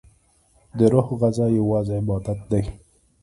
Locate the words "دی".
2.49-2.61